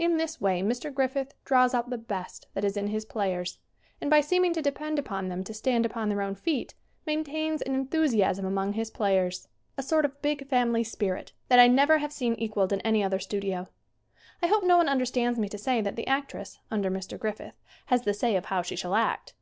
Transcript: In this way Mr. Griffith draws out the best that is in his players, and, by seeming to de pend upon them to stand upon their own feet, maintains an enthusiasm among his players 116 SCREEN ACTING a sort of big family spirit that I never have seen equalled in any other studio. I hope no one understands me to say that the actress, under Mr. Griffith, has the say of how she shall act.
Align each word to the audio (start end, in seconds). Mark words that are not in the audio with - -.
In 0.00 0.16
this 0.16 0.40
way 0.40 0.62
Mr. 0.62 0.92
Griffith 0.92 1.32
draws 1.44 1.74
out 1.74 1.90
the 1.90 1.96
best 1.96 2.48
that 2.54 2.64
is 2.64 2.76
in 2.76 2.88
his 2.88 3.04
players, 3.04 3.60
and, 4.00 4.10
by 4.10 4.20
seeming 4.20 4.52
to 4.52 4.60
de 4.60 4.72
pend 4.72 4.98
upon 4.98 5.28
them 5.28 5.44
to 5.44 5.54
stand 5.54 5.86
upon 5.86 6.08
their 6.08 6.22
own 6.22 6.34
feet, 6.34 6.74
maintains 7.06 7.62
an 7.62 7.76
enthusiasm 7.76 8.44
among 8.44 8.72
his 8.72 8.90
players 8.90 9.46
116 9.76 9.78
SCREEN 9.78 9.78
ACTING 9.78 9.78
a 9.78 9.88
sort 9.88 10.04
of 10.04 10.22
big 10.22 10.48
family 10.60 10.82
spirit 10.82 11.32
that 11.46 11.60
I 11.60 11.68
never 11.68 11.98
have 11.98 12.12
seen 12.12 12.34
equalled 12.34 12.72
in 12.72 12.80
any 12.80 13.04
other 13.04 13.20
studio. 13.20 13.68
I 14.42 14.48
hope 14.48 14.64
no 14.64 14.76
one 14.76 14.88
understands 14.88 15.38
me 15.38 15.48
to 15.48 15.56
say 15.56 15.80
that 15.80 15.94
the 15.94 16.08
actress, 16.08 16.58
under 16.72 16.90
Mr. 16.90 17.16
Griffith, 17.16 17.54
has 17.86 18.02
the 18.02 18.12
say 18.12 18.34
of 18.34 18.46
how 18.46 18.62
she 18.62 18.74
shall 18.74 18.96
act. 18.96 19.34